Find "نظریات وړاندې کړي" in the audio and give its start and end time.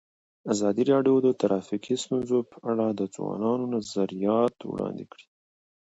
3.75-5.25